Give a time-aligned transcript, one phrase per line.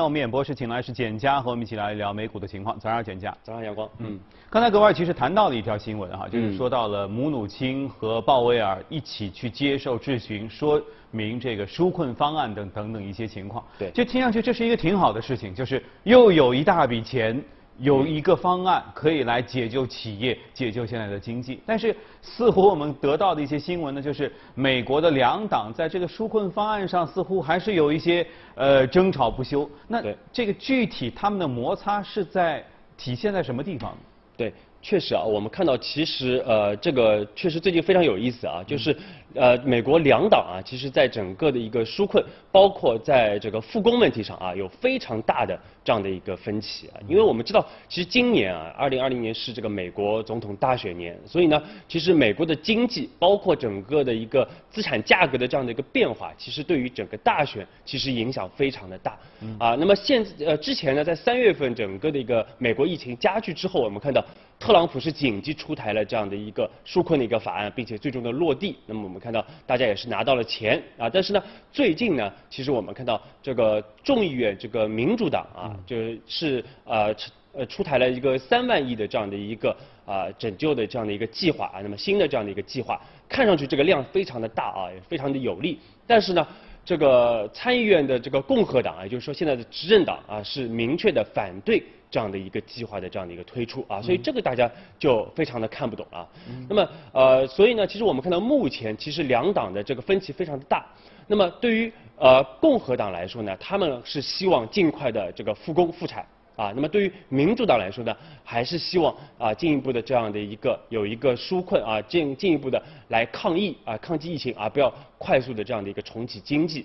[0.00, 2.80] 那我们演播室请来是简佳和我们一起来聊美股的情况。
[2.80, 3.36] 早上，简佳。
[3.42, 3.86] 早上阳光。
[3.98, 13.62] 嗯，刚才格外其实谈到了一条新闻哈，就是说到了姆努钦和鲍威尔一起去接受质询，说明这个纾困方案等等等一些情况。
[13.78, 17.38] 对就听上去这是一个挺好的事情，就是又有一大笔钱。
[17.80, 29.68] 有一个方案可以来解救企业、解救现在的经济，但是似乎我们得到的一些新闻呢，就是美国的两党在这个纾困方案上似乎还是有一些呃争吵不休。
[29.88, 32.62] 那这个具体他们的摩擦是在
[32.98, 33.96] 体现在什么地方？
[34.36, 38.94] 对，确实啊，我们看到其实呃，这个确实最近非常有意思啊，就是
[39.34, 46.98] 呃，美国两党啊，其实在整个的一个纾困，包括在这个复工问题上啊，有非常大的这样的一个分歧啊。
[47.06, 59.18] 因为我们知道，其实今年啊，二零二零年是这个美国总统大选年，所以呢，其实美国的经济，包括整个的一个资产价格的这样的一个变化，其实对于整个大选其实影响非常的大
[59.58, 59.76] 啊。
[59.76, 64.24] 那么现呃之前呢，在三月份整个的一个美国疫情加剧之后，我们看到
[64.58, 68.76] 特朗普是紧急出台了这样的一个纾困的一个法案，并且最终的落地。
[68.86, 75.96] 那么我们看到大家也是拿到了钱啊，但是呢，最近呢，其实我们看到这个众议院这个民主党啊，就
[76.26, 77.14] 是呃
[77.52, 86.46] 呃出台了一个三万亿的这样的一个啊拯救的这样的一个计划啊，那么新的这样的一个计划，看上去这个量非常的大啊，也非常的有利，但是呢。
[86.84, 96.28] 这个参议院的这个共和党啊，也就是说现在的执政党啊，是明确的反对这样的一个计划的这样的一个推出啊，所以这个大家就非常的看不懂了。
[96.68, 100.84] 那么呃，所以呢，其实我们看到目前其实两党的这个分歧非常的大。
[101.28, 106.26] 那么对于呃共和党来说呢，他们是希望尽快的这个复工复产。
[106.60, 116.84] 啊，那么对于民主党来说呢，还是希望啊进一步的这样的一个有一个纾困啊进进一步的来抗疫啊抗击疫情啊，不要快速的这样的一个重启经济。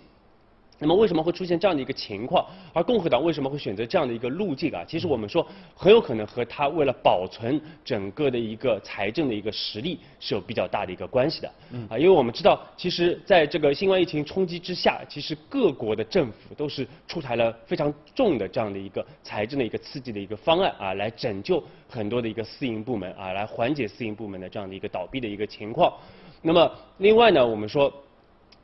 [0.78, 2.46] 那么为什么会出现这样的一个情况？
[2.74, 4.84] 而共和党为什么会选择这样的一个路径啊？
[4.86, 11.52] 其实我们说很有可能和他为了保存整个的一个财政的一个实力是有比较大的一个关系的。
[11.72, 11.88] 嗯。
[11.90, 25.94] 啊，因为我们知道，其实在这个新冠疫情冲击之下，其实各国的政府都是出台了非常重的这样的一个财政的一个刺激的一个方案啊，来拯救很多的一个私营部门啊，来缓解私营部门的这样的一个倒闭的一个情况。
[26.42, 27.92] 那么另外呢，我们说。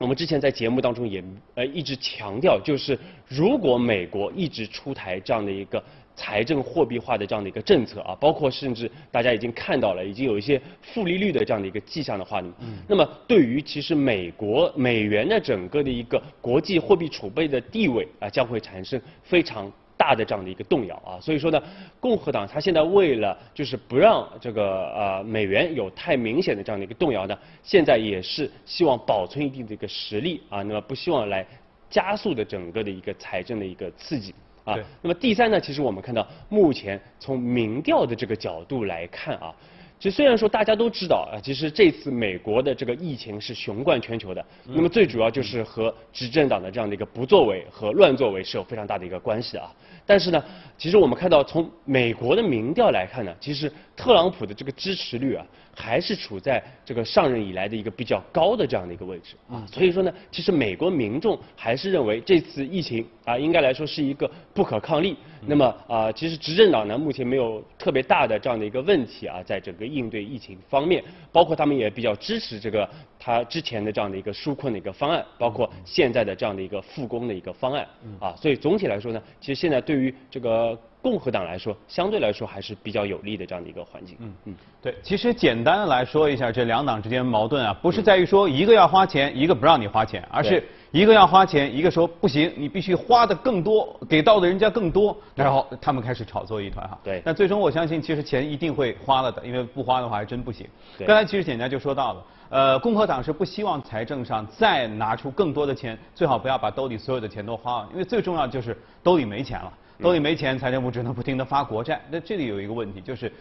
[0.02, 1.24] 我们之前在节目当中也
[1.54, 2.98] 呃一直强调，就是
[3.28, 5.82] 如果美国一直出台这样的一个
[6.16, 12.44] 财政货币化的这样的一个政策啊，包括甚至大家已经看到了，已经有一些负利率的这样的一个迹象的话，
[12.88, 19.72] 那么对于其实美国美元的整个的一个国际货币储备的地位啊，将会产生非常。
[20.02, 21.62] 大的这样的一个动摇啊，所以说呢，
[22.00, 31.46] 共和党他现在为了就是不让这个呃美元有太明显的这样的一个动摇呢，现在也是希望保存一定的一个实力啊，那么不希望来
[31.88, 34.76] 加速的整个的一个财政的一个刺激啊。
[35.04, 39.54] 那么第三呢，其实我们看到目前从民调的这个角度来看啊。
[40.02, 49.72] 其实虽然说大家都知道啊，其实这次美国的这个疫情是雄冠全球的，那么最主要就是和执政党的这样的一个不作为和乱作为是有非常大的一个关系啊。
[50.12, 50.44] 但是呢，
[50.78, 59.66] 其实我们看到从美国的民调来看呢，其实特朗普的这个支持率啊，还是处在这个上任以来的一个比较高的这样的一个位置啊。
[59.72, 65.16] 所以说呢，其实美国民众还是认为这次疫情啊，应该来说是一个不可抗力。
[65.48, 71.02] 那么啊，其实执政党呢，目前没有特别大的这样的一个问题啊，在整个应对疫情方面，
[71.32, 77.88] 包括他们也比较支持这个他之前的这样的一个纾困的一个方案，包括现在的这样的一个复工的一个方案
[78.20, 78.36] 啊。
[78.36, 84.16] 所以总体来说呢，其实现在对于这个共和党来说，相对来说还是比较有利的这样的一个环境。
[84.20, 90.64] 嗯嗯，对，其实简单的来说一下这两党之间矛盾啊，不是在于说一个要花钱，一个不让你花钱，而是。
[90.92, 97.00] 一个要花钱，一个说不行，你必须花的更多，给到的人家更多，然后他们开始炒作一团哈。
[97.02, 97.22] 对。
[97.24, 100.68] 那最终我相信，其实钱一定会花了的，因为不花的话还真不行。
[100.98, 112.02] 对刚才其实简单就说到了，呃，共和党是不希望财政上再拿出更多的钱，最好不要把兜里所有的钱都花了，因为最重要就是兜里没钱了，兜里没钱，财政部只能不停的发国债。
[112.10, 113.32] 那这里有一个问题就是。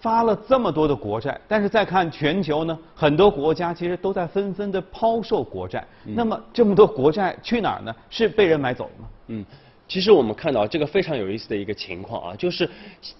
[0.00, 5.82] 发了这么多的国债，但是再看全球呢，很多国家其实都在纷纷的抛售国债。
[6.04, 7.96] 那么这么多国债去哪儿呢？
[8.10, 9.08] 是被人买走了吗？
[9.28, 9.46] 嗯，
[9.88, 12.68] 其实我们看到这个非常有意思的一个情况啊，就是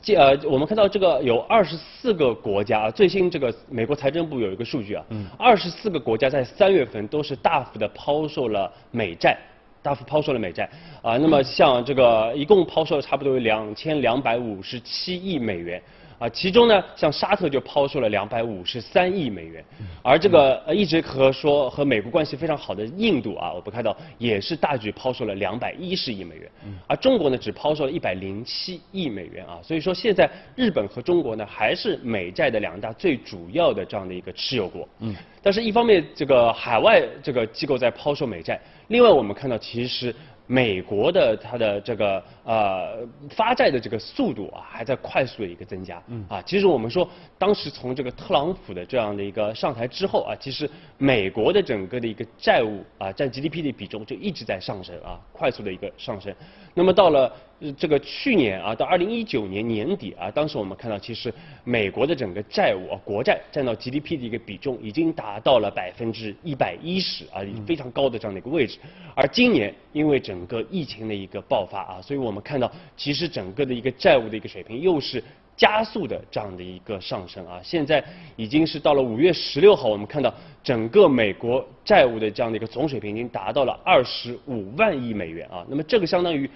[0.02, 5.02] 这呃，我们看到这个有二十四个国家啊，最新这个美国财政部有一个数据啊，
[5.38, 9.38] 二十四个国家在三月份都是大幅的抛售了美债，
[9.84, 10.68] 大幅抛售了美债
[11.00, 11.16] 啊。
[11.18, 15.80] 那么像这个一共抛售了差不多有两千两百五十七亿美元。
[16.18, 19.64] 啊，其中呢，像沙特就抛售了两百五十三亿美元，
[20.02, 26.50] 而这个呃一直和说和美国关系非常好的印度啊，我们看到也是大举抛售了两百一十亿美元，
[26.86, 40.14] 而中国呢只抛售了一百零七亿美元啊，所以说现在日本和中国呢还是美债的两大最主要的这样的一个持有国，嗯，但是一方面这个海外这个机构在抛售美债，另外我们看到其实。
[40.46, 42.98] 美国的它的这个呃
[43.30, 46.02] 发债的这个速度啊，还在快速的一个增加。
[46.08, 47.08] 嗯啊，其实我们说，
[47.38, 50.68] 当时从这个特朗普的这样的一个上台之后啊，其实
[50.98, 56.34] 美国的整个的一个债务啊占 GDP 的比重就一直在上升啊，快速的一个上升。
[56.74, 57.32] 那么到了
[57.78, 68.78] 这个去年啊，到二零一九年年底啊，当时我们看到，其实美国的整个债务啊，国债占到 GDP 的一个比重已经达到了百分之一百一十啊，非常高的这样的一个位置。
[69.14, 75.22] 而今年因为整个疫情的一个爆发啊，所以我们看到，其实整个的一个债务的一个水平又是
[75.56, 77.60] 加速的这样的一个上升啊。
[77.62, 78.04] 现在
[78.36, 85.64] 已经是到了五月十六号，我们看到整个美国债务的这样的一个总水平已经达到了二十五万亿美元啊。
[85.68, 86.50] 那么这个相当于。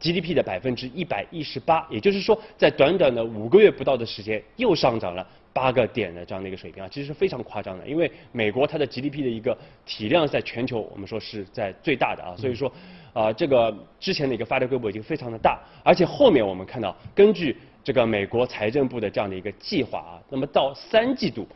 [0.00, 7.86] GDP 的百分之一百一十八，也就是说，在短短的五个月不到的时间，又上涨了八个点的这样的一个水平啊，其实是非常夸张的。
[7.86, 9.56] 因为美国它的 GDP 的一个
[9.86, 12.70] 体量在全球，我们说是在最大的啊，所以说
[13.12, 21.46] 啊，这个之前的一个发展规模已经非常的大，而且后面我们看到，根据这个美国财政部的这样的一个计划啊，那么到三季度。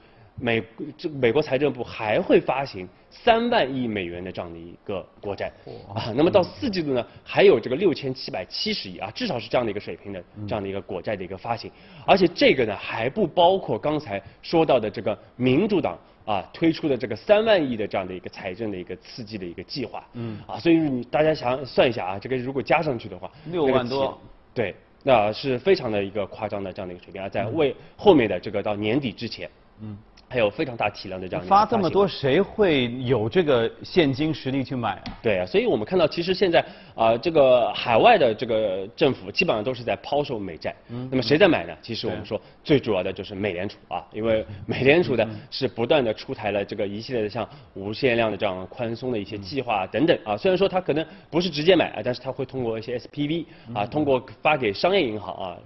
[0.40, 0.62] 美
[0.96, 5.50] 这美国财政部还会发行三万亿美元的这样的一个国债
[5.93, 11.70] 啊，那么到四季度呢，还有这个六千七百七十亿啊，至少是这样的一个水平的这样的一个国债的一个发行，
[12.06, 24.20] 而且这个呢还不包括刚才说到的这个民主党啊推出的这个三万亿的这样的一个财政的一个刺激的一个计划，嗯，啊，所以你大家想算一下啊，这个如果加上去的话，六万多，
[24.55, 29.50] 对，那是非常的一个夸张的这样的一个水平啊，在为后面的这个到年底之前，
[29.81, 29.99] 嗯。
[30.28, 35.04] 还有非常大体量的这样发这么多，谁会有这个现金实力去买啊？
[35.22, 36.64] 对啊，所以我们看到，其实现在
[36.94, 40.75] 啊，这个海外的这个政府基本上都是在抛售美债。
[40.90, 41.08] 嗯。
[41.10, 41.75] 那么谁在买呢？
[41.80, 50.36] 其实我们说最主要的就是美联储啊，因为美联储的是不断的出台了这个一系列的像无限量的这样宽松的一些计划等等啊。
[50.36, 55.56] 虽然说它可能不是直接买啊，但是它会通过一些 SPV 啊，通过发给商业银行啊，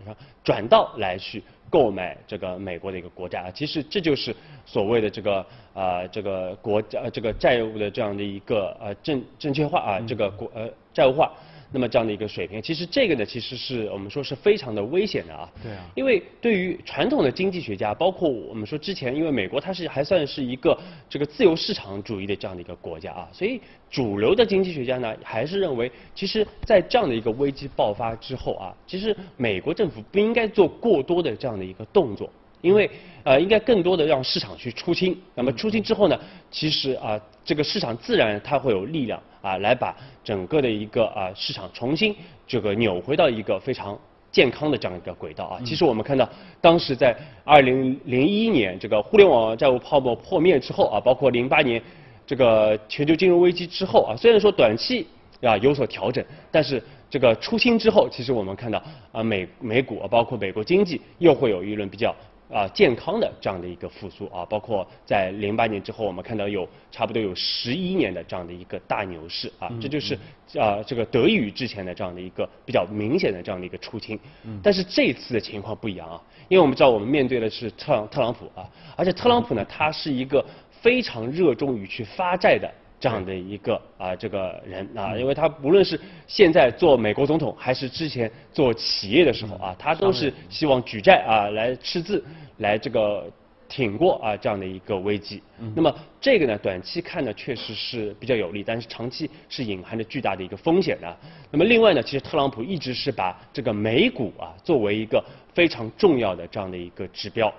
[0.44, 1.42] 转到来去。
[1.70, 4.36] 购买这个美国的一个国债啊，其实这就是
[4.66, 11.32] 所谓的这个啊这个国呃这个债务的这样的一个呃正正确化啊，这个国呃债务化。
[11.72, 15.50] 那么这样的一个水平，其实这个呢，其实是我们说是非常的危险的啊。
[15.62, 15.84] 对啊。
[15.94, 20.78] 因为对于传统的经济学家，包括我们说之前，因为美国它是还算是一个
[21.08, 23.60] 这个自由市场主义的这样的一个国家啊，所以
[23.90, 32.30] 主流的经济学家呢，还是认为，其实，在这样的一个危机爆发之后啊，其实美国政府不应该做过多的这样的一个动作。
[32.62, 32.90] 因为
[33.24, 35.16] 呃，应该更多的让市场去出清。
[35.34, 36.18] 那么出清之后呢，
[36.50, 42.16] 其实啊，这个市场自然它会有力量啊，来把整个的一个啊市场重新
[42.48, 43.96] 这个扭回到一个非常
[44.32, 45.60] 健康的这样一个轨道啊。
[45.64, 46.28] 其实我们看到，
[46.60, 51.80] 当时在二零零一年这个互联网债务泡沫破灭之后啊，包括零八年
[52.26, 55.06] 这个全球金融危机之后啊，虽然说短期
[55.42, 58.82] 啊有所调整，但是这个出清之后，其实我们看到
[59.12, 62.12] 啊美美股啊，包括美国经济又会有一轮比较。
[62.52, 70.14] 啊，健康的这样的一个复苏啊，包括在零八年之后，我们看到有差不多有十一年的这样的一个大牛市啊，这就是
[70.58, 74.18] 啊这个得益于之前的这样的一个比较明显的这样的一个出清。
[74.62, 82.70] 但是这次的情况不一样啊，因为我们知道我们面对的是特朗特朗普啊，而且特朗普呢， 他是一个非常热衷于去发债的。
[83.02, 92.24] 这样的一个啊，这个人啊，因为他无论是现在做美国总统，还是之前做企业的时候啊，他都是希望举债啊来赤字，
[92.58, 93.28] 来这个
[93.68, 95.42] 挺过啊这样的一个危机。
[95.74, 101.16] 那么这个呢，短期看呢确实是比较有利，但是长期是隐含着巨大的一个风险的。
[101.50, 105.20] 那么另外呢，其实特朗普一直是把这个美股啊作为一个
[105.52, 107.52] 非常重要的这样的一个指标。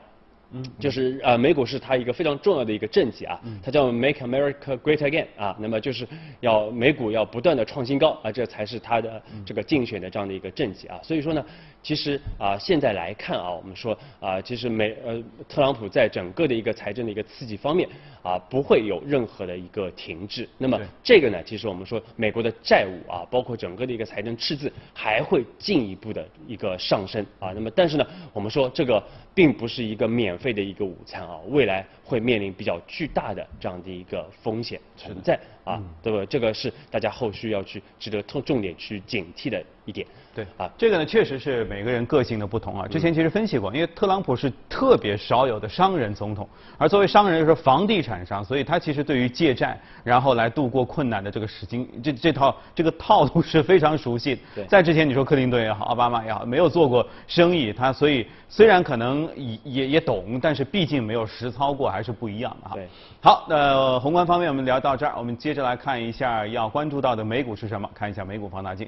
[0.54, 6.08] 嗯，就是呃，美股是它一个非常重要的一个政绩啊，它叫 Make America Great Again 啊，那么就是
[6.40, 11.44] 要美股要不断的创新高啊，这才是它的这个竞选的这样的一个政绩啊，所以说呢。
[11.84, 17.88] 其实啊，现在来看啊，我们说啊，其实美呃，特朗普在整个的一个财政的一个刺激方面
[18.24, 20.48] 啊，不会有任何的一个停滞。
[20.58, 27.52] 那么这个呢，其实我们说美国的债务啊，包括整个的一个财政赤字还会进一步的一个上升啊。
[27.54, 29.04] 那么但是呢，我们说这个
[29.36, 36.26] 并不是一个免费的一个午餐啊，未来会面临比较巨大的这样的一个风险存在啊，对吧？
[36.30, 40.06] 这个是大家后续要去值得重重点去警惕的一点。
[40.36, 42.88] 对啊，这个呢确实是每个人个性的不同啊。
[42.88, 54.40] 之前其实分析过，因为特朗普是特别少有的商人总统，而作为商人又是房地产商，所以他其实对于借债然后来度过困难的这个事情，这这套这个套路是非常熟悉。
[54.56, 62.76] 对，在之前你说克林顿也好，奥巴马也好，没有做过生意，他所以虽然可能也也也懂，但是毕竟没有实操过，还是不一样的哈。
[62.76, 62.88] 对，
[63.22, 68.88] 好，呃，宏观方面我们聊到这儿，我们接着来看一下要关注到的美股是什么，看一下美股放大镜。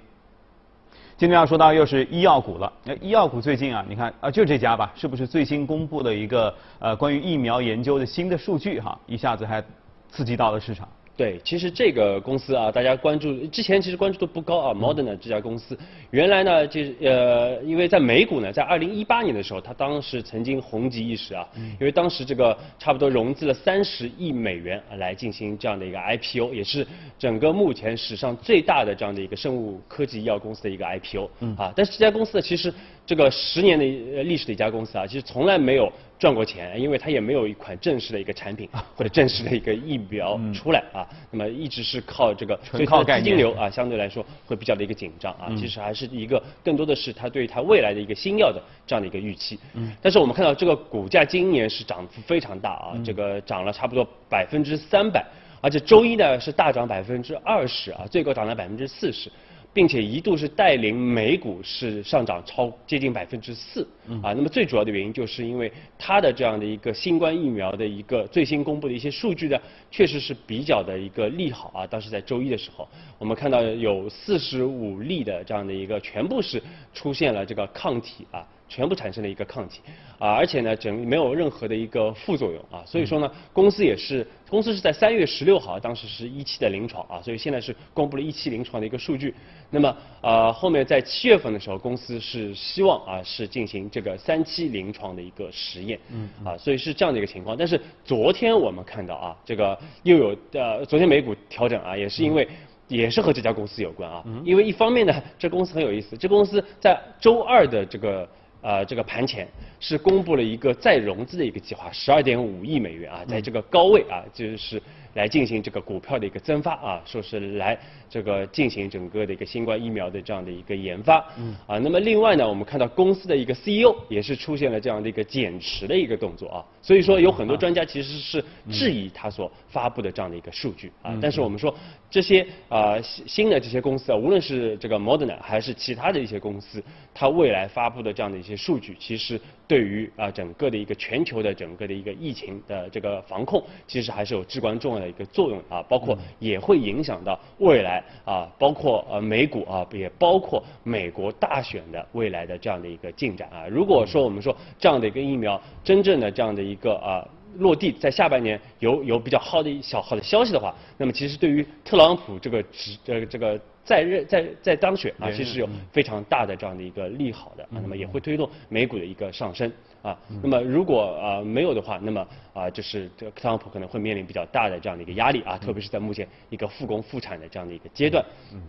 [1.18, 2.72] 今天要说到又是医药股了。
[2.84, 9.64] 那医药股最近啊，你看啊，就这家吧，是不是最新公布的一个呃关于疫苗研究的新的数据哈，一下子还
[10.10, 10.88] 刺激到了市场。
[11.18, 15.78] 对，其实这个公司啊，大家关注之前其实关注度不高啊，Moderna 这家公司，
[16.12, 21.48] 原来呢就是呃，因为在美股呢，在二零一八年的时候，它当时曾经红极一时啊，
[21.80, 26.86] 因为当时这个差不多融资了三十亿美元来进行这样的一个 IPO，也是
[27.18, 32.74] 整个目前史上最大的这样的一个生物科技医药公司的一个 IPO 啊，但是这家公司呢，其实
[33.06, 33.86] 这个十年的
[34.24, 35.90] 历史的一家公司啊，其实从来没有。
[36.18, 49.60] 赚过钱，因为它也没有一款正式的一个产品或者正式的一个疫苗出来啊，那么一直是靠这个，所以它资金流啊相对来说会比较的一个紧张啊，其实还是一个更多的是它对于它未来的一个新药的这样的一个预期。
[49.74, 49.92] 嗯。
[50.02, 55.26] 但是我们看到这个股价今年是涨幅非常大啊，这个涨了差不多百分之三百，
[55.60, 59.30] 而且周一呢是大涨百分之二十啊，最高涨了百分之四十。
[59.76, 63.86] 并且一度是带领美股是上涨超接近百分之四
[64.24, 69.60] 啊，那么最主要的原因就是因为它的这样的一个新冠疫苗的一个最新公布的一些数据呢，
[69.92, 71.86] 确实是比较的一个利好啊。
[71.86, 72.88] 当时在周一的时候，
[73.20, 76.64] 我们看到有四十五例的这样的一个全部是
[76.94, 78.48] 出现了这个抗体啊。
[78.68, 79.82] 全部产生了一个抗体
[80.18, 89.34] 啊，而且呢，整没有任何的一个副作用啊，所以说呢，公司也是，公司是在三月十六号，当时是一期的临床啊，所以现在是公布了一期临床的一个数据。
[89.70, 97.56] 那么呃，后面在七月份的时候，公司是希望啊是进行这个三期临床的一个实验，嗯啊，所以是这样的一个情况。
[97.56, 102.48] 但是昨天我们看到啊，这个又有呃，昨天美股调整啊，也是因为
[102.88, 108.28] 也是和这家公司有关啊，因为一方面呢，这公司很有意思，这公司在周二的这个。
[108.66, 109.48] 呃，这个盘前
[109.80, 114.82] 是公布了一个再融资的一个计划，十二点五亿美元啊，在这个高位啊，就是。
[115.16, 117.76] 来进行这个股票的一个增发啊，说是来
[118.08, 121.26] 这个进行整个的一个新冠疫苗的这样的一个研发。
[121.40, 121.56] 嗯。
[121.66, 131.18] 啊，那么另外呢，我们看到公司的一个 CEO 也是出现了这样的一个减持的一个动作啊，所以说有很多专家其实是质疑他所发布的这样的一个数据啊。
[131.22, 131.74] 但是我们说
[132.10, 145.05] 这些啊新的这些公司啊，无论是这个 Moderna 还是其他的一些公司，它未来发布的这样的一些数据，其实对于啊整个的一个全球的整个的一个疫情的这个防控，其实还是有至关重要的。
[145.08, 153.68] 一个作用啊，包括也会影响到未来啊，包括呃美股啊，也包括美国大选的未来的这样的一个进展啊。
[153.68, 169.72] 如果说我们说这样的一个疫苗真正的这样的一个啊落地，在下半年有有比较好的小好的消息的话，那么其实对于特朗普这个执呃这个在任在在当选啊，其实有非常大的这样的一个利好的，那么也会推动美股的一个上升。
[170.06, 178.24] 啊，那么如果啊没有的话，那么啊就是这个特朗普可能会面临比较大的这样的一个压力啊，特别是在目前一个复工复产的这样的一个阶段。
[178.54, 178.62] 嗯。